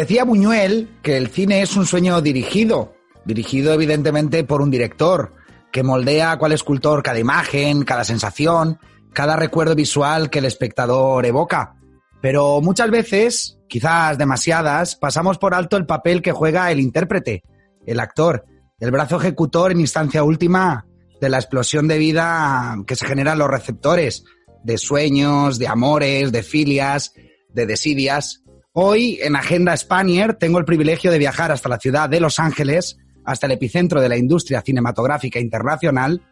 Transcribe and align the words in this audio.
Decía 0.00 0.24
Buñuel 0.24 0.88
que 1.02 1.16
el 1.18 1.28
cine 1.28 1.62
es 1.62 1.76
un 1.76 1.84
sueño 1.84 2.22
dirigido, 2.22 2.94
dirigido 3.26 3.74
evidentemente 3.74 4.44
por 4.44 4.62
un 4.62 4.70
director, 4.70 5.34
que 5.70 5.82
moldea 5.82 6.38
cuál 6.38 6.52
escultor 6.52 7.02
cada 7.02 7.18
imagen, 7.18 7.84
cada 7.84 8.04
sensación, 8.04 8.78
cada 9.12 9.36
recuerdo 9.36 9.74
visual 9.74 10.30
que 10.30 10.38
el 10.38 10.46
espectador 10.46 11.26
evoca. 11.26 11.76
Pero 12.22 12.60
muchas 12.60 12.90
veces, 12.90 13.58
quizás 13.68 14.16
demasiadas, 14.16 14.96
pasamos 14.96 15.38
por 15.38 15.54
alto 15.54 15.76
el 15.76 15.86
papel 15.86 16.22
que 16.22 16.32
juega 16.32 16.70
el 16.70 16.80
intérprete, 16.80 17.42
el 17.86 18.00
actor, 18.00 18.46
el 18.78 18.90
brazo 18.90 19.16
ejecutor 19.16 19.70
en 19.72 19.80
instancia 19.80 20.22
última 20.22 20.86
de 21.20 21.28
la 21.28 21.38
explosión 21.38 21.88
de 21.88 21.98
vida 21.98 22.76
que 22.86 22.96
se 22.96 23.06
generan 23.06 23.38
los 23.38 23.50
receptores, 23.50 24.24
de 24.64 24.78
sueños, 24.78 25.58
de 25.58 25.68
amores, 25.68 26.32
de 26.32 26.42
filias, 26.42 27.12
de 27.52 27.66
desidias. 27.66 28.42
Hoy, 28.72 29.18
en 29.22 29.36
Agenda 29.36 29.76
Spanier, 29.76 30.34
tengo 30.34 30.58
el 30.58 30.64
privilegio 30.64 31.10
de 31.10 31.18
viajar 31.18 31.52
hasta 31.52 31.68
la 31.68 31.78
ciudad 31.78 32.08
de 32.08 32.20
Los 32.20 32.38
Ángeles, 32.38 32.98
hasta 33.24 33.46
el 33.46 33.52
epicentro 33.52 34.00
de 34.00 34.08
la 34.08 34.16
industria 34.16 34.62
cinematográfica 34.62 35.38
internacional, 35.38 36.22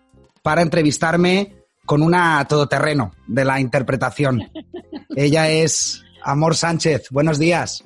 para 0.43 0.63
entrevistarme 0.63 1.57
con 1.85 2.03
una 2.03 2.45
todoterreno 2.49 3.13
de 3.27 3.45
la 3.45 3.61
interpretación. 3.61 4.51
Ella 5.17 5.51
es 5.51 6.03
Amor 6.23 6.55
Sánchez. 6.55 7.09
Buenos 7.11 7.39
días. 7.39 7.85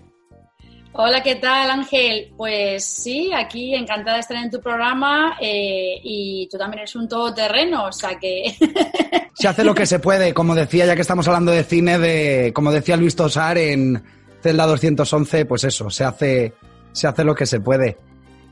Hola, 0.95 1.23
¿qué 1.23 1.37
tal 1.37 1.71
Ángel? 1.71 2.33
Pues 2.37 2.85
sí, 2.85 3.31
aquí 3.35 3.75
encantada 3.75 4.17
de 4.17 4.21
estar 4.21 4.37
en 4.37 4.51
tu 4.51 4.61
programa 4.61 5.39
eh, 5.41 5.99
y 6.03 6.47
tú 6.51 6.59
también 6.59 6.81
eres 6.81 6.95
un 6.97 7.09
todoterreno, 7.09 7.87
o 7.87 7.93
sea 7.93 8.19
que... 8.19 8.55
Se 9.35 9.49
hace 9.49 9.65
lo 9.65 9.75
que 9.75 9.87
se 9.87 9.99
puede, 9.99 10.35
como 10.35 10.55
decía, 10.55 10.85
ya 10.85 10.95
que 10.95 11.01
estamos 11.01 11.27
hablando 11.27 11.51
de 11.51 11.65
cine, 11.65 11.99
de 11.99 12.53
como 12.55 12.71
decía 12.71 12.99
Luis 12.99 13.17
Tosar 13.17 13.57
en 13.57 14.03
Celda 14.43 14.67
211, 14.67 15.47
pues 15.47 15.65
eso, 15.65 15.89
se 15.89 16.05
hace, 16.05 16.53
se 16.93 17.07
hace 17.09 17.25
lo 17.25 17.35
que 17.35 17.47
se 17.47 17.59
puede. 17.59 17.97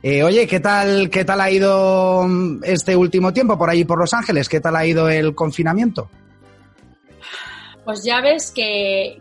Eh, 0.02 0.22
oye, 0.22 0.46
¿qué 0.46 0.58
tal, 0.58 1.10
¿qué 1.10 1.26
tal 1.26 1.42
ha 1.42 1.50
ido 1.50 2.26
este 2.62 2.96
último 2.96 3.34
tiempo 3.34 3.58
por 3.58 3.68
ahí 3.68 3.84
por 3.84 3.98
Los 3.98 4.14
Ángeles? 4.14 4.48
¿Qué 4.48 4.60
tal 4.60 4.74
ha 4.74 4.86
ido 4.86 5.10
el 5.10 5.34
confinamiento? 5.34 6.08
Pues 7.84 8.04
ya 8.04 8.20
ves 8.20 8.52
que 8.52 9.20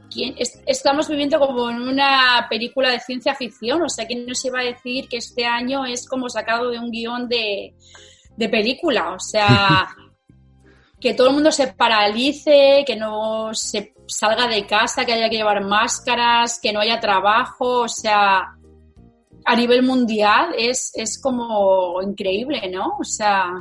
estamos 0.66 1.08
viviendo 1.08 1.40
como 1.40 1.70
en 1.70 1.82
una 1.82 2.46
película 2.50 2.92
de 2.92 3.00
ciencia 3.00 3.34
ficción, 3.34 3.82
o 3.82 3.90
sea, 3.90 4.06
¿quién 4.06 4.26
nos 4.26 4.44
iba 4.44 4.60
a 4.60 4.66
decir 4.66 5.08
que 5.08 5.18
este 5.18 5.46
año 5.46 5.86
es 5.86 6.08
como 6.08 6.30
sacado 6.30 6.70
de 6.70 6.78
un 6.78 6.92
guion 6.92 7.30
de, 7.30 7.74
de 8.36 8.50
película? 8.50 9.14
O 9.14 9.20
sea, 9.20 9.88
que 11.00 11.14
todo 11.14 11.28
el 11.28 11.36
mundo 11.36 11.52
se 11.52 11.68
paralice, 11.74 12.84
que 12.86 12.96
no 12.98 13.54
se 13.54 13.94
salga 14.08 14.48
de 14.48 14.66
casa, 14.66 15.06
que 15.06 15.14
haya 15.14 15.30
que 15.30 15.38
llevar 15.38 15.64
máscaras, 15.64 16.60
que 16.62 16.74
no 16.74 16.82
haya 16.82 17.00
trabajo, 17.00 17.82
o 17.84 17.88
sea, 17.88 18.56
a 19.46 19.56
nivel 19.56 19.84
mundial 19.84 20.54
es, 20.58 20.92
es 20.96 21.20
como 21.22 22.02
increíble, 22.02 22.70
¿no? 22.70 22.98
O 23.00 23.04
sea... 23.04 23.52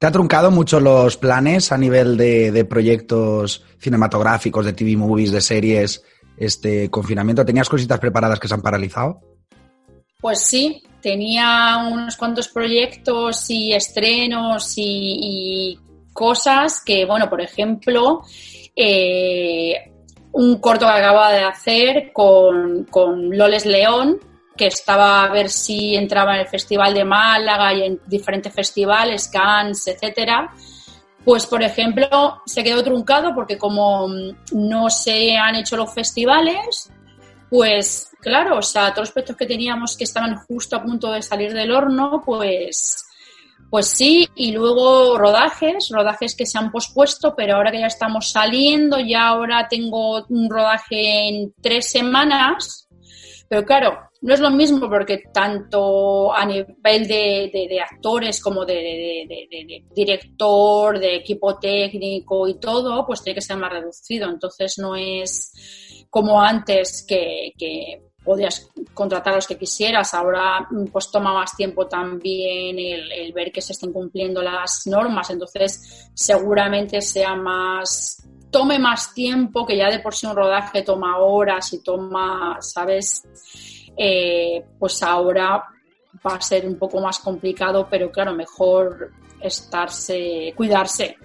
¿Te 0.00 0.06
ha 0.06 0.12
truncado 0.12 0.50
mucho 0.50 0.80
los 0.80 1.18
planes 1.18 1.72
a 1.72 1.76
nivel 1.76 2.16
de, 2.16 2.64
proyectos 2.64 3.62
cinematográficos, 3.78 4.64
de 4.64 4.72
TV 4.72 4.96
movies, 4.96 5.30
de 5.30 5.42
series, 5.42 6.02
este 6.38 6.88
confinamiento? 6.88 7.44
¿Tenías 7.44 7.68
cositas 7.68 8.00
preparadas 8.00 8.40
que 8.40 8.48
se 8.48 8.54
han 8.54 8.62
paralizado? 8.62 9.20
Pues 10.18 10.40
sí, 10.42 10.82
tenía 11.02 11.86
unos 11.92 12.16
cuantos 12.16 12.48
proyectos 12.48 13.50
y 13.50 13.74
estrenos 13.74 14.72
y, 14.78 15.18
y 15.20 15.78
cosas 16.14 16.82
que, 16.82 17.04
bueno, 17.04 17.28
por 17.28 17.42
ejemplo, 17.42 18.22
eh, 18.74 19.74
un 20.32 20.60
corto 20.60 20.86
que 20.86 20.92
acababa 20.92 21.30
de 21.30 21.42
hacer 21.42 22.10
con, 22.14 22.84
con 22.84 23.36
Loles 23.36 23.66
León, 23.66 24.18
que 24.60 24.66
estaba 24.66 25.24
a 25.24 25.28
ver 25.28 25.48
si 25.48 25.96
entraba 25.96 26.34
en 26.34 26.40
el 26.40 26.46
Festival 26.46 26.92
de 26.92 27.02
Málaga 27.02 27.72
y 27.72 27.82
en 27.82 28.00
diferentes 28.06 28.52
festivales, 28.52 29.26
Cannes, 29.28 29.86
etcétera. 29.86 30.52
Pues, 31.24 31.46
por 31.46 31.62
ejemplo, 31.62 32.42
se 32.44 32.62
quedó 32.62 32.84
truncado 32.84 33.34
porque 33.34 33.56
como 33.56 34.06
no 34.52 34.90
se 34.90 35.34
han 35.38 35.56
hecho 35.56 35.78
los 35.78 35.94
festivales, 35.94 36.92
pues 37.48 38.10
claro, 38.20 38.58
o 38.58 38.62
sea, 38.62 38.92
todos 38.92 39.08
los 39.08 39.12
proyectos 39.12 39.36
que 39.38 39.46
teníamos 39.46 39.96
que 39.96 40.04
estaban 40.04 40.36
justo 40.36 40.76
a 40.76 40.82
punto 40.82 41.10
de 41.10 41.22
salir 41.22 41.54
del 41.54 41.72
horno, 41.72 42.20
pues, 42.22 43.02
pues 43.70 43.86
sí, 43.86 44.28
y 44.34 44.52
luego 44.52 45.16
rodajes, 45.16 45.88
rodajes 45.90 46.36
que 46.36 46.44
se 46.44 46.58
han 46.58 46.70
pospuesto, 46.70 47.34
pero 47.34 47.56
ahora 47.56 47.70
que 47.70 47.80
ya 47.80 47.86
estamos 47.86 48.30
saliendo, 48.30 48.98
ya 49.00 49.28
ahora 49.28 49.68
tengo 49.70 50.26
un 50.28 50.50
rodaje 50.50 51.28
en 51.28 51.54
tres 51.62 51.90
semanas, 51.90 52.89
pero 53.50 53.66
claro, 53.66 54.10
no 54.20 54.32
es 54.32 54.38
lo 54.38 54.48
mismo 54.48 54.88
porque 54.88 55.24
tanto 55.34 56.32
a 56.32 56.46
nivel 56.46 57.08
de, 57.08 57.80
actores 57.82 58.40
como 58.40 58.64
de, 58.64 59.26
director, 59.92 61.00
de 61.00 61.16
equipo 61.16 61.58
técnico 61.58 62.46
y 62.46 62.60
todo, 62.60 63.04
pues 63.04 63.24
tiene 63.24 63.34
que 63.34 63.40
ser 63.40 63.56
más 63.56 63.72
reducido. 63.72 64.30
Entonces 64.30 64.78
no 64.78 64.94
es 64.94 66.06
como 66.08 66.40
antes 66.40 67.04
que, 67.04 67.52
podías 68.22 68.70
contratar 68.94 69.32
a 69.32 69.36
los 69.38 69.48
que 69.48 69.58
quisieras. 69.58 70.14
Ahora 70.14 70.68
pues 70.92 71.10
toma 71.10 71.34
más 71.34 71.56
tiempo 71.56 71.88
también 71.88 72.78
el, 72.78 73.32
ver 73.32 73.50
que 73.50 73.62
se 73.62 73.72
estén 73.72 73.92
cumpliendo 73.92 74.42
las 74.42 74.86
normas. 74.86 75.28
Entonces 75.28 76.08
seguramente 76.14 77.00
sea 77.00 77.34
más 77.34 78.29
tome 78.50 78.78
más 78.78 79.14
tiempo, 79.14 79.66
que 79.66 79.76
ya 79.76 79.90
de 79.90 80.00
por 80.00 80.14
sí 80.14 80.26
un 80.26 80.36
rodaje 80.36 80.82
toma 80.82 81.18
horas 81.18 81.72
y 81.72 81.82
toma, 81.82 82.58
¿sabes? 82.60 83.22
Eh, 83.96 84.64
pues 84.78 85.02
ahora 85.02 85.64
va 86.26 86.34
a 86.34 86.40
ser 86.40 86.66
un 86.66 86.76
poco 86.76 87.00
más 87.00 87.18
complicado, 87.18 87.86
pero 87.90 88.10
claro, 88.10 88.34
mejor 88.34 89.12
estarse, 89.40 90.52
cuidarse. 90.56 91.16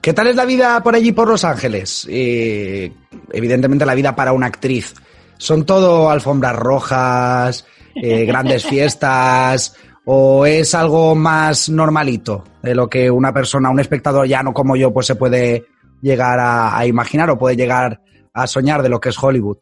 ¿Qué 0.00 0.12
tal 0.12 0.28
es 0.28 0.36
la 0.36 0.44
vida 0.44 0.82
por 0.82 0.94
allí, 0.94 1.12
por 1.12 1.28
Los 1.28 1.44
Ángeles? 1.44 2.06
Eh, 2.10 2.92
evidentemente 3.32 3.86
la 3.86 3.94
vida 3.94 4.14
para 4.14 4.32
una 4.32 4.46
actriz. 4.46 4.94
¿Son 5.38 5.64
todo 5.64 6.10
alfombras 6.10 6.56
rojas, 6.56 7.66
eh, 7.94 8.24
grandes 8.26 8.64
fiestas, 8.64 9.76
o 10.04 10.46
es 10.46 10.74
algo 10.74 11.14
más 11.14 11.68
normalito 11.68 12.44
de 12.62 12.74
lo 12.74 12.88
que 12.88 13.10
una 13.10 13.32
persona, 13.32 13.70
un 13.70 13.80
espectador 13.80 14.26
llano 14.26 14.52
como 14.52 14.76
yo, 14.76 14.92
pues 14.92 15.06
se 15.06 15.14
puede 15.14 15.66
llegar 16.02 16.38
a 16.40 16.84
imaginar 16.84 17.30
o 17.30 17.38
puede 17.38 17.56
llegar 17.56 18.02
a 18.34 18.46
soñar 18.46 18.82
de 18.82 18.88
lo 18.88 19.00
que 19.00 19.08
es 19.08 19.22
Hollywood? 19.22 19.58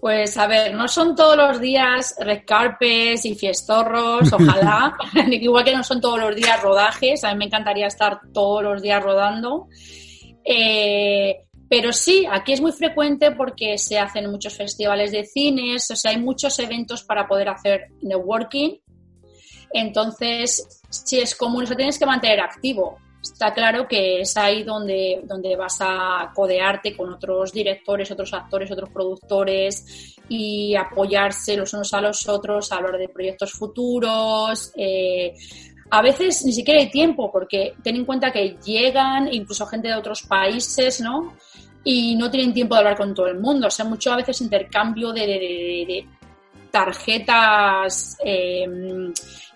Pues 0.00 0.38
a 0.38 0.46
ver, 0.46 0.74
no 0.74 0.88
son 0.88 1.14
todos 1.14 1.36
los 1.36 1.60
días 1.60 2.16
red 2.18 2.40
carpes 2.46 3.26
y 3.26 3.34
fiestorros, 3.34 4.32
ojalá, 4.32 4.96
igual 5.30 5.62
que 5.62 5.76
no 5.76 5.84
son 5.84 6.00
todos 6.00 6.18
los 6.18 6.34
días 6.34 6.60
rodajes, 6.62 7.22
a 7.22 7.32
mí 7.32 7.38
me 7.38 7.44
encantaría 7.44 7.86
estar 7.86 8.20
todos 8.32 8.62
los 8.62 8.80
días 8.80 9.02
rodando. 9.02 9.68
Eh, 10.42 11.44
pero 11.68 11.92
sí, 11.92 12.26
aquí 12.28 12.54
es 12.54 12.62
muy 12.62 12.72
frecuente 12.72 13.30
porque 13.32 13.76
se 13.76 13.98
hacen 13.98 14.30
muchos 14.30 14.56
festivales 14.56 15.12
de 15.12 15.24
cines, 15.24 15.90
o 15.90 15.96
sea, 15.96 16.12
hay 16.12 16.18
muchos 16.18 16.58
eventos 16.58 17.04
para 17.04 17.28
poder 17.28 17.50
hacer 17.50 17.88
networking. 18.00 18.78
Entonces, 19.72 20.80
sí 20.88 21.20
es 21.20 21.34
común, 21.36 21.66
o 21.70 21.76
tienes 21.76 21.98
que 21.98 22.06
mantener 22.06 22.40
activo 22.40 22.98
está 23.22 23.52
claro 23.52 23.86
que 23.86 24.20
es 24.20 24.36
ahí 24.36 24.62
donde, 24.62 25.20
donde 25.24 25.56
vas 25.56 25.78
a 25.80 26.32
codearte 26.34 26.96
con 26.96 27.12
otros 27.12 27.52
directores, 27.52 28.10
otros 28.10 28.32
actores, 28.32 28.70
otros 28.70 28.90
productores 28.90 30.16
y 30.28 30.74
apoyarse 30.74 31.56
los 31.56 31.72
unos 31.74 31.92
a 31.92 32.00
los 32.00 32.28
otros, 32.28 32.72
hablar 32.72 32.98
de 32.98 33.08
proyectos 33.08 33.52
futuros. 33.52 34.72
Eh, 34.76 35.34
a 35.90 36.02
veces 36.02 36.44
ni 36.44 36.52
siquiera 36.52 36.80
hay 36.80 36.90
tiempo, 36.90 37.30
porque 37.32 37.74
ten 37.82 37.96
en 37.96 38.04
cuenta 38.04 38.32
que 38.32 38.56
llegan 38.64 39.32
incluso 39.32 39.66
gente 39.66 39.88
de 39.88 39.94
otros 39.94 40.22
países, 40.22 41.00
¿no? 41.00 41.34
Y 41.82 42.14
no 42.14 42.30
tienen 42.30 42.54
tiempo 42.54 42.74
de 42.74 42.80
hablar 42.80 42.96
con 42.96 43.14
todo 43.14 43.26
el 43.26 43.40
mundo. 43.40 43.66
O 43.66 43.70
sea, 43.70 43.84
mucho 43.84 44.12
a 44.12 44.16
veces 44.16 44.40
intercambio 44.40 45.12
de, 45.12 46.06
tarjetas 46.70 48.16
em, 48.24 49.12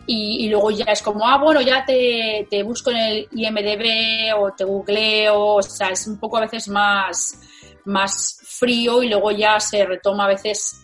y, 0.07 0.49
luego 0.49 0.71
ya 0.71 0.85
es 0.85 1.01
como, 1.01 1.27
ah, 1.27 1.39
bueno, 1.39 1.63
ya 1.63 1.85
te, 1.85 2.47
te, 2.51 2.63
busco 2.63 2.91
en 2.91 2.97
el 2.99 3.29
IMDB 3.33 4.39
o 4.39 4.53
te 4.53 4.65
googleo, 4.65 5.55
o 5.57 5.63
sea, 5.63 5.89
es 5.89 6.07
un 6.07 6.19
poco 6.19 6.37
a 6.37 6.43
veces 6.43 6.69
más, 6.69 7.41
más 7.87 8.39
frío 8.43 9.03
y 9.03 9.09
luego 9.09 9.31
ya 9.31 9.59
se 9.61 9.85
retoma 9.87 10.25
a 10.25 10.29
veces 10.29 10.84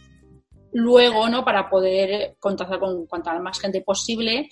luego, 0.72 1.28
¿no? 1.28 1.44
Para 1.44 1.68
poder 1.68 2.36
contactar 2.38 2.78
con 2.78 3.06
cuanta 3.06 3.38
más 3.38 3.58
gente 3.60 3.80
posible. 3.82 4.48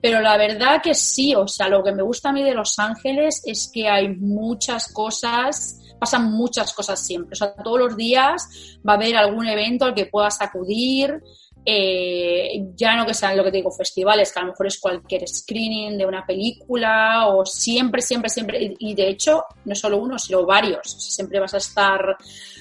Pero 0.00 0.20
la 0.20 0.36
verdad 0.36 0.80
que 0.82 0.94
sí, 0.94 1.34
o 1.34 1.46
sea, 1.46 1.68
lo 1.68 1.82
que 1.82 1.92
me 1.92 2.02
gusta 2.02 2.30
a 2.30 2.32
mí 2.32 2.42
de 2.42 2.54
Los 2.54 2.78
Ángeles 2.78 3.42
es 3.44 3.70
que 3.72 3.88
hay 3.88 4.08
muchas 4.16 4.92
cosas, 4.92 5.78
pasan 5.98 6.32
muchas 6.32 6.72
cosas 6.72 7.04
siempre. 7.04 7.32
O 7.32 7.36
sea, 7.36 7.54
todos 7.54 7.78
los 7.78 7.96
días 7.96 8.78
va 8.86 8.94
a 8.94 8.96
haber 8.96 9.16
algún 9.16 9.46
evento 9.46 9.84
al 9.84 9.94
que 9.94 10.06
puedas 10.06 10.40
acudir. 10.40 11.20
Eh, 11.62 12.68
ya 12.74 12.96
no 12.96 13.04
que 13.04 13.12
sean 13.12 13.36
lo 13.36 13.44
que 13.44 13.50
te 13.50 13.58
digo, 13.58 13.70
festivales, 13.70 14.32
que 14.32 14.38
a 14.38 14.42
lo 14.42 14.52
mejor 14.52 14.66
es 14.66 14.80
cualquier 14.80 15.28
screening 15.28 15.98
de 15.98 16.06
una 16.06 16.24
película 16.24 17.28
o 17.28 17.44
siempre, 17.44 18.00
siempre, 18.00 18.30
siempre, 18.30 18.74
y 18.78 18.94
de 18.94 19.08
hecho 19.08 19.44
no 19.66 19.74
solo 19.74 19.98
uno, 19.98 20.18
sino 20.18 20.46
varios, 20.46 20.90
siempre 20.90 21.38
vas 21.38 21.52
a 21.52 21.58
estar 21.58 22.16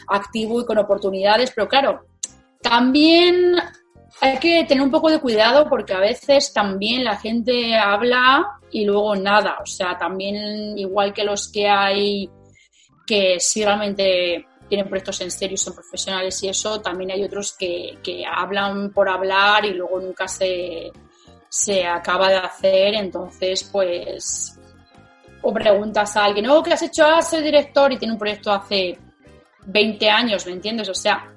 activo 0.05 0.59
y 0.59 0.65
con 0.65 0.77
oportunidades, 0.79 1.51
pero 1.55 1.69
claro, 1.69 2.01
también 2.61 3.55
hay 4.21 4.37
que 4.37 4.65
tener 4.65 4.83
un 4.83 4.91
poco 4.91 5.09
de 5.09 5.19
cuidado 5.19 5.67
porque 5.69 5.93
a 5.93 5.99
veces 5.99 6.53
también 6.53 7.03
la 7.03 7.17
gente 7.17 7.75
habla 7.77 8.59
y 8.71 8.85
luego 8.85 9.15
nada. 9.15 9.57
O 9.61 9.65
sea, 9.65 9.97
también 9.97 10.77
igual 10.77 11.13
que 11.13 11.23
los 11.23 11.51
que 11.51 11.67
hay 11.67 12.29
que 13.05 13.39
sí 13.39 13.63
realmente 13.63 14.45
tienen 14.67 14.87
proyectos 14.87 15.19
en 15.21 15.31
serio, 15.31 15.57
son 15.57 15.73
profesionales 15.73 16.43
y 16.43 16.49
eso, 16.49 16.79
también 16.79 17.09
hay 17.09 17.23
otros 17.23 17.57
que, 17.57 17.97
hablan 18.31 18.93
por 18.93 19.09
hablar 19.09 19.65
y 19.65 19.73
luego 19.73 19.99
nunca 19.99 20.27
se, 20.27 20.91
se 21.49 21.87
acaba 21.87 22.29
de 22.29 22.37
hacer. 22.37 22.93
Entonces, 22.93 23.67
pues, 23.71 24.59
o 25.41 25.51
preguntas 25.51 26.15
a 26.15 26.25
alguien, 26.25 26.47
oh, 26.49 26.61
¿qué 26.61 26.73
has 26.73 26.83
hecho? 26.83 27.03
Ah, 27.03 27.21
soy 27.21 27.41
director 27.41 27.91
y 27.91 27.97
tiene 27.97 28.13
un 28.13 28.19
proyecto 28.19 28.51
hace 28.51 28.99
20 29.65 30.09
años, 30.09 30.45
¿me 30.45 30.51
entiendes? 30.53 30.87
O 30.89 30.93
sea, 30.93 31.33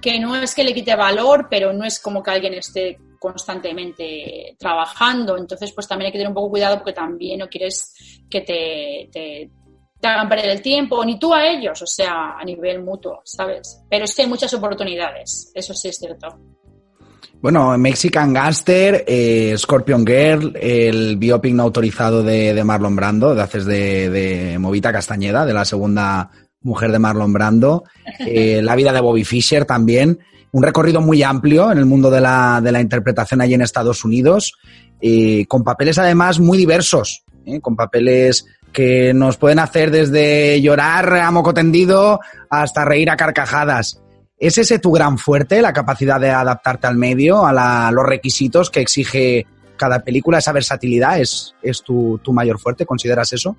que 0.00 0.18
no 0.20 0.36
es 0.36 0.54
que 0.54 0.64
le 0.64 0.74
quite 0.74 0.94
valor, 0.94 1.48
pero 1.50 1.72
no 1.72 1.84
es 1.84 1.98
como 1.98 2.22
que 2.22 2.30
alguien 2.30 2.54
esté 2.54 2.98
constantemente 3.18 4.56
trabajando. 4.58 5.36
Entonces, 5.36 5.72
pues 5.72 5.88
también 5.88 6.06
hay 6.06 6.12
que 6.12 6.18
tener 6.18 6.28
un 6.28 6.34
poco 6.34 6.50
cuidado 6.50 6.78
porque 6.78 6.92
también 6.92 7.40
no 7.40 7.48
quieres 7.48 7.94
que 8.30 8.42
te, 8.42 9.08
te, 9.12 9.50
hagan 10.02 10.28
perder 10.28 10.50
el 10.50 10.62
tiempo, 10.62 11.04
ni 11.04 11.18
tú 11.18 11.34
a 11.34 11.46
ellos, 11.46 11.82
o 11.82 11.86
sea, 11.86 12.36
a 12.38 12.44
nivel 12.44 12.82
mutuo, 12.82 13.20
¿sabes? 13.24 13.82
Pero 13.90 14.04
es 14.04 14.14
que 14.14 14.22
hay 14.22 14.28
muchas 14.28 14.54
oportunidades, 14.54 15.50
eso 15.54 15.74
sí 15.74 15.88
es 15.88 15.98
cierto. 15.98 16.38
Bueno, 17.40 17.76
Mexican 17.78 18.32
Gangster, 18.32 19.04
eh, 19.06 19.54
Scorpion 19.56 20.04
Girl, 20.04 20.56
el 20.60 21.16
biopic 21.16 21.54
no 21.54 21.64
autorizado 21.64 22.22
de, 22.22 22.62
Marlon 22.64 22.96
Brando, 22.96 23.34
de 23.34 23.42
haces 23.42 23.64
de, 23.64 24.10
de 24.10 24.58
Movita 24.58 24.92
Castañeda, 24.92 25.46
de 25.46 25.54
la 25.54 25.64
segunda 25.64 26.30
mujer 26.62 26.92
de 26.92 26.98
Marlon 26.98 27.32
Brando, 27.32 27.84
eh, 28.18 28.60
la 28.62 28.76
vida 28.76 28.92
de 28.92 29.00
Bobby 29.00 29.24
Fischer 29.24 29.64
también, 29.64 30.18
un 30.52 30.62
recorrido 30.62 31.00
muy 31.00 31.22
amplio 31.22 31.70
en 31.70 31.78
el 31.78 31.86
mundo 31.86 32.10
de 32.10 32.20
la, 32.20 32.60
de 32.62 32.72
la 32.72 32.80
interpretación 32.80 33.40
allí 33.40 33.54
en 33.54 33.62
Estados 33.62 34.04
Unidos, 34.04 34.54
eh, 35.00 35.46
con 35.46 35.62
papeles 35.62 35.98
además 35.98 36.40
muy 36.40 36.58
diversos, 36.58 37.24
eh, 37.44 37.60
con 37.60 37.76
papeles 37.76 38.46
que 38.72 39.14
nos 39.14 39.36
pueden 39.36 39.58
hacer 39.58 39.90
desde 39.90 40.60
llorar 40.60 41.14
a 41.14 41.30
moco 41.30 41.54
tendido 41.54 42.20
hasta 42.50 42.84
reír 42.84 43.10
a 43.10 43.16
carcajadas. 43.16 44.02
¿Es 44.38 44.58
ese 44.58 44.78
tu 44.78 44.92
gran 44.92 45.18
fuerte, 45.18 45.62
la 45.62 45.72
capacidad 45.72 46.20
de 46.20 46.30
adaptarte 46.30 46.86
al 46.86 46.96
medio, 46.96 47.44
a, 47.44 47.90
los 47.90 48.06
requisitos 48.06 48.70
que 48.70 48.80
exige 48.80 49.46
cada 49.76 50.00
película, 50.00 50.38
esa 50.38 50.52
versatilidad? 50.52 51.20
¿Es, 51.20 51.54
es 51.62 51.82
tu, 51.82 52.20
tu 52.22 52.32
mayor 52.32 52.60
fuerte? 52.60 52.86
¿Consideras 52.86 53.32
eso? 53.32 53.56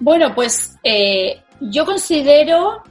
Bueno, 0.00 0.34
pues 0.34 0.76
eh, 0.82 1.42
yo 1.60 1.84
considero 1.84 2.82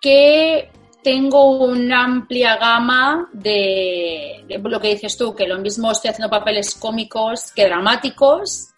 que 0.00 0.70
tengo 1.02 1.64
una 1.64 2.04
amplia 2.04 2.56
gama 2.56 3.28
de, 3.32 4.44
lo 4.62 4.80
que 4.80 4.88
dices 4.88 5.16
tú, 5.16 5.34
que 5.34 5.46
lo 5.46 5.58
mismo 5.58 5.90
estoy 5.90 6.10
haciendo 6.10 6.30
papeles 6.30 6.74
cómicos 6.74 7.52
que 7.52 7.64
dramáticos. 7.64 8.68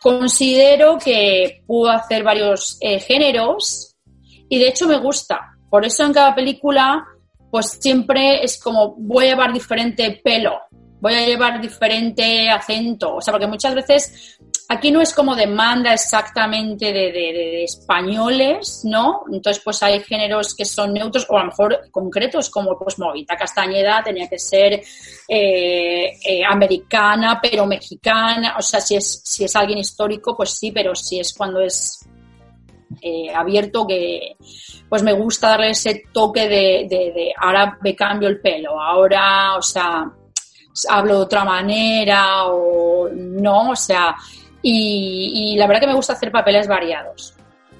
Considero 0.00 0.98
que 0.98 1.62
puedo 1.66 1.90
hacer 1.90 2.22
varios 2.22 2.78
eh, 2.80 3.00
géneros 3.00 3.96
y 4.48 4.58
de 4.58 4.68
hecho 4.68 4.86
me 4.86 4.98
gusta. 4.98 5.56
Por 5.68 5.84
eso 5.84 6.04
en 6.04 6.12
cada 6.12 6.34
película, 6.34 7.04
pues 7.50 7.78
siempre 7.80 8.42
es 8.44 8.60
como 8.62 8.94
voy 8.96 9.26
a 9.26 9.30
llevar 9.30 9.52
diferente 9.52 10.20
pelo, 10.22 10.60
voy 11.00 11.14
a 11.14 11.26
llevar 11.26 11.60
diferente 11.60 12.48
acento. 12.48 13.16
O 13.16 13.20
sea, 13.20 13.32
porque 13.32 13.48
muchas 13.48 13.74
veces 13.74 14.38
aquí 14.68 14.90
no 14.90 15.00
es 15.00 15.14
como 15.14 15.34
demanda 15.34 15.94
exactamente 15.94 16.92
de, 16.92 17.64
españoles, 17.64 18.82
¿no? 18.84 19.24
Entonces, 19.32 19.62
pues 19.64 19.82
hay 19.82 20.00
géneros 20.00 20.54
que 20.54 20.64
son 20.64 20.92
neutros 20.92 21.26
o 21.28 21.36
a 21.36 21.40
lo 21.40 21.46
mejor 21.46 21.90
concretos, 21.90 22.50
como 22.50 22.78
pues 22.78 22.98
Movita 22.98 23.36
Castañeda 23.36 24.02
tenía 24.04 24.28
que 24.28 24.38
ser 24.38 24.74
eh, 25.26 26.18
eh, 26.22 26.44
americana, 26.46 27.40
pero 27.42 27.66
mexicana. 27.66 28.56
O 28.58 28.62
sea, 28.62 28.80
si 28.80 28.96
es, 28.96 29.22
si 29.24 29.44
es 29.44 29.56
alguien 29.56 29.78
histórico, 29.78 30.36
pues 30.36 30.50
sí, 30.50 30.70
pero 30.70 30.94
si 30.94 31.18
es 31.18 31.32
cuando 31.32 31.60
es 31.60 32.06
eh, 33.00 33.32
abierto 33.34 33.86
que 33.86 34.36
pues 34.88 35.02
me 35.02 35.12
gusta 35.12 35.48
darle 35.50 35.70
ese 35.70 36.04
toque 36.12 36.48
de, 36.48 36.86
de, 36.88 37.32
ahora 37.38 37.78
me 37.82 37.94
cambio 37.94 38.28
el 38.28 38.40
pelo, 38.40 38.80
ahora, 38.80 39.56
o 39.56 39.62
sea, 39.62 40.10
hablo 40.88 41.16
de 41.16 41.20
otra 41.20 41.44
manera 41.44 42.46
o 42.46 43.08
no, 43.12 43.70
o 43.70 43.76
sea, 43.76 44.16
y, 44.70 45.56
la 45.56 45.66
verdad 45.66 45.80
que 45.80 45.86
me 45.86 45.94
gusta 45.94 46.12
hacer 46.12 46.30
papeles 46.30 46.66
variados. 46.66 47.34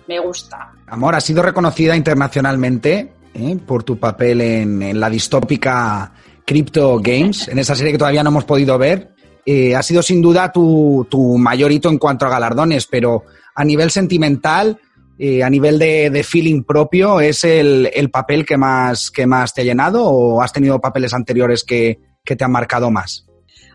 Me 0.07 0.19
gusta. 0.19 0.73
Amor, 0.87 1.15
has 1.15 1.25
sido 1.25 1.43
reconocida 1.43 1.95
internacionalmente 1.95 3.13
¿eh? 3.35 3.59
por 3.67 3.83
tu 3.83 3.99
papel 3.99 4.41
en, 4.41 4.99
la 4.99 5.11
distópica 5.11 6.13
Crypto 6.47 6.99
Games, 6.99 7.49
en 7.49 7.59
esa 7.59 7.75
serie 7.75 7.93
que 7.93 7.99
todavía 7.99 8.23
no 8.23 8.31
hemos 8.31 8.45
podido 8.45 8.79
ver. 8.79 9.15
Eh, 9.45 9.75
ha 9.75 9.83
sido 9.83 10.03
sin 10.03 10.23
duda 10.23 10.51
tu, 10.51 11.07
mayor 11.39 11.73
hito 11.73 11.89
en 11.89 11.99
cuanto 11.99 12.27
a 12.27 12.31
galardones, 12.31 12.87
pero 12.87 13.25
a 13.55 13.65
nivel 13.65 13.91
sentimental, 13.91 14.79
eh, 15.19 15.43
a 15.43 15.51
nivel 15.51 15.79
de, 15.79 16.25
feeling 16.27 16.63
propio, 16.63 17.21
¿es 17.21 17.45
el, 17.45 18.11
papel 18.11 18.47
que 18.47 18.57
más, 18.57 19.11
que 19.11 19.27
más 19.27 19.53
te 19.53 19.61
ha 19.61 19.65
llenado 19.65 20.05
o 20.05 20.43
has 20.43 20.53
tenido 20.53 20.81
papeles 20.81 21.13
anteriores 21.13 21.65
que 21.65 21.99
te 22.25 22.45
han 22.45 22.53
marcado 22.53 22.91
más? 22.91 23.28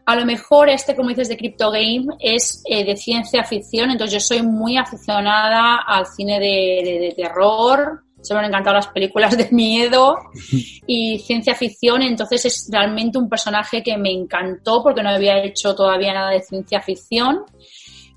A 0.05 0.15
lo 0.15 0.25
mejor 0.25 0.69
este, 0.69 0.95
como 0.95 1.09
dices, 1.09 1.29
de 1.29 1.37
Crypto 1.37 1.71
Game 1.71 2.07
es 2.19 2.61
eh, 2.65 2.83
de 2.83 2.97
ciencia 2.97 3.43
ficción, 3.43 3.89
entonces 3.89 4.13
yo 4.13 4.19
soy 4.19 4.41
muy 4.43 4.77
aficionada 4.77 5.77
al 5.87 6.05
cine 6.05 6.39
de, 6.39 7.13
terror, 7.15 8.03
se 8.21 8.33
me 8.33 8.41
han 8.41 8.45
encantado 8.47 8.75
las 8.75 8.87
películas 8.87 9.37
de 9.37 9.49
miedo 9.51 10.17
y 10.87 11.19
ciencia 11.19 11.55
ficción, 11.55 12.01
entonces 12.01 12.45
es 12.45 12.69
realmente 12.71 13.17
un 13.17 13.29
personaje 13.29 13.81
que 13.81 13.97
me 13.97 14.11
encantó 14.11 14.83
porque 14.83 15.03
no 15.03 15.09
había 15.09 15.41
hecho 15.43 15.73
todavía 15.73 16.13
nada 16.13 16.31
de 16.31 16.41
ciencia 16.41 16.81
ficción 16.81 17.45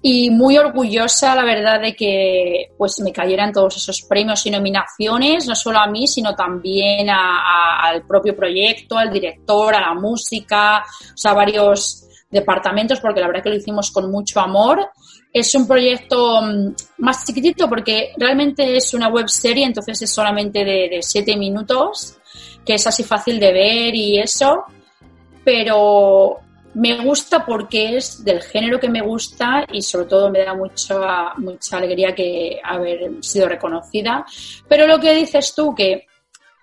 y 0.03 0.31
muy 0.31 0.57
orgullosa, 0.59 1.35
la 1.35 1.45
verdad, 1.45 1.81
de 1.81 1.95
que 1.95 2.71
pues 2.77 3.01
me 3.01 3.13
cayeran 3.13 3.53
todos 3.53 3.77
esos 3.77 4.03
premios 4.03 4.45
y 4.47 4.51
nominaciones, 4.51 5.47
no 5.47 5.55
solo 5.55 5.79
a 5.79 5.87
mí, 5.87 6.07
sino 6.07 6.35
también 6.35 7.09
al 7.11 8.07
propio 8.07 8.37
proyecto, 8.37 8.97
al 8.99 9.11
director, 9.11 9.75
a 9.75 9.81
la 9.81 9.95
música, 9.95 10.79
o 10.79 11.17
sea, 11.17 11.33
varios 11.33 12.07
departamentos, 12.31 13.01
porque 13.01 13.21
la 13.21 13.29
verdad 13.29 13.43
que 13.43 13.51
lo 13.51 13.57
hicimos 13.57 13.91
con 13.91 14.11
mucho 14.11 14.41
amor. 14.41 14.91
Es 15.33 15.55
un 15.55 15.67
proyecto 15.67 16.41
mm, 16.41 16.75
más 16.99 17.25
chiquitito 17.25 17.69
porque 17.69 18.13
realmente 18.17 18.77
es 18.77 18.95
una 18.95 19.09
web 19.09 19.29
serie, 19.29 19.65
entonces 19.65 20.03
es 20.03 20.11
solamente 20.11 20.65
de 20.65 20.99
siete 21.03 21.37
minutos, 21.37 22.19
que 22.65 22.75
es 22.75 22.87
así 22.87 23.03
fácil 23.03 23.41
de 23.41 23.53
ver 23.53 23.95
y 23.95 24.19
eso, 24.19 24.65
pero 25.45 26.41
me 26.77 27.03
gusta 27.03 27.45
porque 27.45 27.97
es 27.97 28.23
del 28.23 28.43
género 28.43 28.79
que 28.79 28.91
me 28.91 29.01
gusta 29.01 29.65
y 29.73 29.81
sobre 29.81 30.07
todo 30.07 30.31
me 30.31 30.45
da 30.45 30.53
mucha, 30.53 31.33
mucha 31.39 31.79
alegría 31.79 32.15
que 32.15 32.61
haber 32.63 33.13
sido 33.23 33.49
reconocida. 33.49 34.27
Pero 34.69 34.87
lo 34.87 35.01
que 35.01 35.15
dices 35.15 35.55
tú, 35.55 35.75
que 35.75 36.07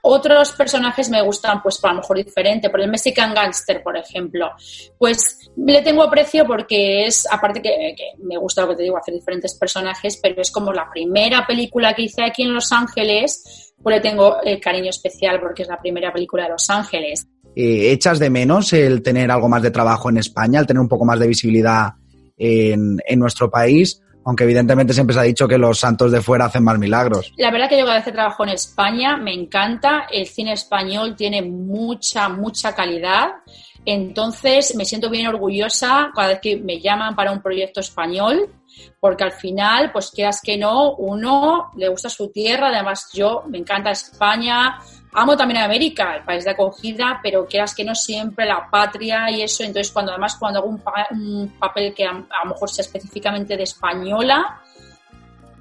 otros 0.03 0.51
personajes 0.51 1.09
me 1.09 1.21
gustan, 1.23 1.63
pues 1.63 1.83
a 1.83 1.87
lo 1.87 1.95
mejor 1.95 2.17
diferente, 2.17 2.69
por 2.69 2.81
el 2.81 2.91
Mexican 2.91 3.33
Gangster, 3.33 3.81
por 3.81 3.97
ejemplo, 3.97 4.51
pues 4.99 5.49
le 5.57 5.81
tengo 5.81 6.03
aprecio 6.03 6.45
porque 6.45 7.05
es, 7.05 7.25
aparte 7.31 7.59
que, 7.59 7.95
me 8.19 8.37
gusta 8.37 8.61
lo 8.61 8.69
que 8.69 8.75
te 8.75 8.83
digo, 8.83 8.97
hacer 8.97 9.15
diferentes 9.15 9.57
personajes, 9.57 10.19
pero 10.21 10.39
es 10.43 10.51
como 10.51 10.71
la 10.71 10.91
primera 10.91 11.47
película 11.47 11.95
que 11.95 12.03
hice 12.03 12.23
aquí 12.23 12.43
en 12.43 12.53
Los 12.53 12.71
Ángeles, 12.71 13.73
pues 13.81 13.95
le 13.95 14.01
tengo 14.01 14.41
el 14.43 14.59
cariño 14.59 14.91
especial 14.91 15.39
porque 15.39 15.63
es 15.63 15.69
la 15.69 15.81
primera 15.81 16.13
película 16.13 16.43
de 16.43 16.49
Los 16.49 16.69
Ángeles. 16.69 17.25
Eh, 17.55 17.91
¿Echas 17.91 18.19
de 18.19 18.29
menos 18.29 18.73
el 18.73 19.01
tener 19.01 19.29
algo 19.31 19.47
más 19.47 19.61
de 19.61 19.71
trabajo 19.71 20.09
en 20.09 20.17
España, 20.17 20.59
el 20.59 20.65
tener 20.65 20.81
un 20.81 20.87
poco 20.87 21.05
más 21.05 21.19
de 21.19 21.27
visibilidad 21.27 21.93
en, 22.37 22.99
nuestro 23.17 23.49
país? 23.49 24.01
Aunque 24.25 24.45
evidentemente 24.45 24.93
siempre 24.93 25.13
se 25.13 25.19
ha 25.19 25.23
dicho 25.23 25.47
que 25.47 25.57
los 25.57 25.79
santos 25.79 26.11
de 26.11 26.21
fuera 26.21 26.45
hacen 26.45 26.63
más 26.63 26.79
milagros. 26.79 27.33
La 27.37 27.51
verdad 27.51 27.67
que 27.67 27.77
yo 27.77 27.85
cada 27.85 27.97
vez 27.97 28.05
que 28.05 28.11
trabajo 28.13 28.43
en 28.43 28.49
España 28.51 29.17
me 29.17 29.33
encanta. 29.33 30.07
El 30.11 30.25
cine 30.27 30.53
español 30.53 31.15
tiene 31.15 31.41
mucha, 31.41 32.29
mucha 32.29 32.73
calidad. 32.73 33.31
Entonces 33.85 34.75
me 34.75 34.85
siento 34.85 35.09
bien 35.09 35.27
orgullosa 35.27 36.11
cada 36.15 36.29
vez 36.29 36.39
que 36.41 36.57
me 36.57 36.79
llaman 36.79 37.15
para 37.15 37.31
un 37.31 37.41
proyecto 37.41 37.81
español, 37.81 38.49
porque 38.99 39.25
al 39.25 39.33
final, 39.33 39.91
pues 39.91 40.11
quieras 40.11 40.39
que 40.41 40.57
no, 40.57 40.95
uno 40.95 41.69
le 41.75 41.89
gusta 41.89 42.09
su 42.09 42.31
tierra, 42.31 42.69
además 42.69 43.09
yo 43.13 43.43
me 43.49 43.57
encanta 43.57 43.91
España, 43.91 44.79
amo 45.13 45.37
también 45.37 45.61
a 45.61 45.65
América, 45.65 46.15
el 46.15 46.23
país 46.23 46.43
de 46.43 46.51
acogida, 46.51 47.19
pero 47.21 47.45
quieras 47.45 47.73
que 47.75 47.83
no 47.83 47.95
siempre 47.95 48.45
la 48.45 48.69
patria 48.69 49.29
y 49.31 49.41
eso, 49.41 49.63
entonces 49.63 49.91
cuando 49.91 50.11
además 50.11 50.35
cuando 50.39 50.59
hago 50.59 50.69
un, 50.69 51.53
papel 51.59 51.93
que 51.93 52.05
a, 52.05 52.13
lo 52.13 52.49
mejor 52.49 52.69
sea 52.69 52.83
específicamente 52.83 53.55
de 53.55 53.63
española, 53.63 54.61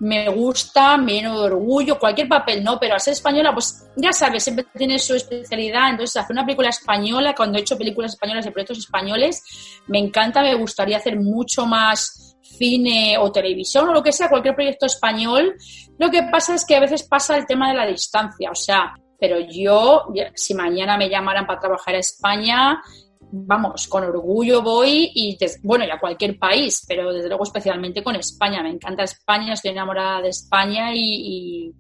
me 0.01 0.29
gusta, 0.31 0.97
me 0.97 1.13
lleno 1.13 1.39
de 1.39 1.47
orgullo, 1.47 1.99
cualquier 1.99 2.29
papel 2.29 2.65
no, 2.65 2.79
pero 2.81 2.95
al 2.95 3.01
ser 3.01 3.13
española, 3.13 3.53
pues 3.53 3.87
ya 3.95 4.13
sabes, 4.13 4.43
siempre 4.43 4.67
tiene 4.77 4.99
su 4.99 5.15
especialidad, 5.15 5.91
entonces 5.91 6.17
hacer 6.17 6.35
una 6.35 6.45
película 6.45 6.71
española, 6.71 7.35
cuando 7.37 7.59
he 7.59 7.61
hecho 7.61 7.79
películas 7.79 8.15
españolas 8.15 8.45
y 8.47 8.51
proyectos 8.51 8.79
españoles, 8.79 9.45
me 9.87 9.99
encanta, 9.99 10.43
me 10.43 10.55
gustaría 10.55 10.97
hacer 10.97 11.21
mucho 11.21 11.67
más 11.67 12.37
cine 12.43 13.17
o 13.19 13.31
televisión 13.31 13.89
o 13.89 13.93
lo 13.93 14.03
que 14.03 14.13
sea, 14.13 14.29
cualquier 14.29 14.55
proyecto 14.55 14.87
español. 14.87 15.55
Lo 15.99 16.11
que 16.11 16.23
pasa 16.25 16.55
es 16.55 16.65
que 16.65 16.77
a 16.77 16.81
veces 16.81 17.05
pasa 17.05 17.37
el 17.37 17.47
tema 17.47 17.71
de 17.71 17.77
la 17.77 17.87
distancia, 17.87 18.51
o 18.51 18.55
sea, 18.55 18.95
pero 19.23 19.39
yo, 19.39 20.09
si 20.35 20.53
mañana 20.53 20.99
me 20.99 21.09
llamaran 21.09 21.47
para 21.47 21.61
trabajar 21.61 21.95
a 21.95 21.99
España, 21.99 22.83
vamos, 23.21 23.87
con 23.87 24.03
orgullo 24.03 24.63
voy 24.63 25.13
y, 25.15 25.39
bueno, 25.63 25.85
y 25.85 25.91
a 25.93 26.01
cualquier 26.01 26.37
país, 26.41 26.85
pero 26.89 27.13
desde 27.13 27.29
luego 27.29 27.45
especialmente 27.45 28.03
con 28.03 28.17
España. 28.17 28.65
Me 28.65 28.71
encanta 28.71 29.05
España, 29.05 29.53
estoy 29.53 29.71
enamorada 29.71 30.23
de 30.23 30.31
España 30.31 30.91
y, 30.93 31.73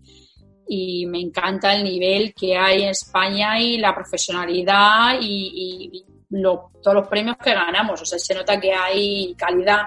me 1.08 1.20
encanta 1.20 1.74
el 1.74 1.82
nivel 1.82 2.32
que 2.32 2.56
hay 2.56 2.84
en 2.84 2.90
España 2.90 3.60
y 3.60 3.76
la 3.76 3.92
profesionalidad 3.92 5.16
y, 5.20 6.04
todos 6.80 6.94
los 6.94 7.08
premios 7.08 7.38
que 7.38 7.54
ganamos. 7.54 8.00
O 8.02 8.06
sea, 8.06 8.20
se 8.20 8.36
nota 8.36 8.60
que 8.60 8.72
hay 8.72 9.34
calidad 9.34 9.82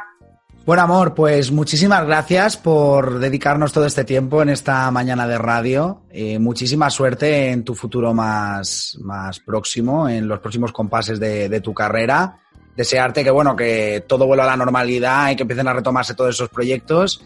bueno, 0.65 0.81
amor, 0.81 1.13
pues 1.13 1.51
muchísimas 1.51 2.07
gracias 2.07 2.57
por 2.57 3.19
dedicarnos 3.19 3.71
todo 3.71 3.85
este 3.85 4.03
tiempo 4.03 4.41
en 4.41 4.49
esta 4.49 4.89
mañana 4.89 5.27
de 5.27 5.37
radio. 5.37 6.01
Eh, 6.09 6.39
muchísima 6.39 6.89
suerte 6.89 7.51
en 7.51 7.63
tu 7.63 7.75
futuro 7.75 8.15
más, 8.15 8.97
más 9.01 9.39
próximo, 9.39 10.09
en 10.09 10.27
los 10.27 10.39
próximos 10.39 10.71
compases 10.71 11.19
de, 11.19 11.61
tu 11.61 11.71
carrera. 11.71 12.39
Desearte 12.75 13.23
que, 13.23 13.29
bueno, 13.29 13.55
que 13.55 14.05
todo 14.07 14.25
vuelva 14.25 14.45
a 14.45 14.47
la 14.47 14.57
normalidad 14.57 15.29
y 15.29 15.35
que 15.35 15.43
empiecen 15.43 15.67
a 15.67 15.73
retomarse 15.73 16.15
todos 16.15 16.33
esos 16.33 16.49
proyectos 16.49 17.23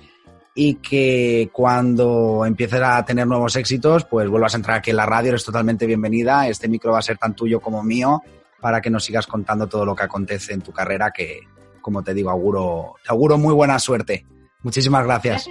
y 0.54 0.76
que 0.76 1.50
cuando 1.54 2.44
empieces 2.46 2.82
a 2.82 3.06
tener 3.06 3.26
nuevos 3.26 3.56
éxitos, 3.56 4.04
pues 4.04 4.28
vuelvas 4.28 4.54
a 4.54 4.58
entrar 4.58 4.78
aquí 4.80 4.90
en 4.90 4.98
la 4.98 5.06
radio, 5.06 5.30
eres 5.30 5.46
totalmente 5.46 5.86
bienvenida. 5.86 6.46
Este 6.50 6.68
micro 6.68 6.92
va 6.92 7.00
a 7.00 7.04
ser 7.04 7.18
tan 7.18 7.36
tuyo 7.36 7.62
como 7.62 7.84
mío 7.84 8.22
para 8.60 8.82
que 8.82 8.90
nos 8.90 9.06
sigas 9.06 9.28
contando 9.28 9.68
todo 9.68 9.86
lo 9.86 9.96
que 9.96 10.04
acontece 10.04 10.52
en 10.52 10.62
tu 10.62 10.74
carrera, 10.74 11.12
que, 11.12 11.40
como 11.82 12.04
te 12.04 12.14
digo, 12.14 12.30
auguro, 12.30 12.96
te 13.04 13.10
auguro 13.10 13.38
muy 13.38 13.54
buena 13.54 13.80
suerte. 13.80 14.26
Muchísimas 14.64 15.04
gracias. 15.06 15.50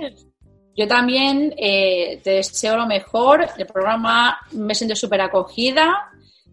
Yo 0.77 0.87
también 0.87 1.55
eh, 1.59 2.21
te 2.23 2.31
deseo 2.31 2.77
lo 2.77 2.87
mejor. 2.87 3.47
El 3.59 3.67
programa 3.67 4.39
me 4.53 4.75
siento 4.75 4.95
súper 4.95 5.21
acogida. 5.21 6.11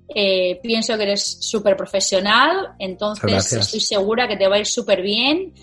Eh, 0.07 0.59
pienso 0.63 0.97
que 0.97 1.03
eres 1.03 1.37
súper 1.41 1.77
profesional. 1.77 2.73
Entonces 2.79 3.53
estoy 3.53 3.79
segura 3.79 4.27
que 4.27 4.35
te 4.35 4.47
va 4.47 4.55
a 4.55 4.59
ir 4.59 4.65
súper 4.65 5.01
bien. 5.01 5.53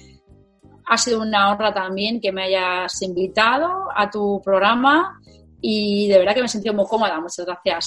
Ha 0.87 0.97
sido 0.97 1.23
una 1.23 1.51
honra 1.51 1.75
también 1.75 2.21
que 2.21 2.31
me 2.31 2.45
hayas 2.45 3.03
invitado 3.03 3.89
a 3.95 4.11
tu 4.11 4.41
programa 4.45 5.21
y 5.61 6.09
de 6.09 6.19
verdad 6.19 6.35
que 6.35 6.41
me 6.41 6.47
he 6.47 6.49
sentido 6.49 6.75
muy 6.75 6.87
cómoda. 6.87 7.21
Muchas 7.21 7.47
gracias. 7.47 7.87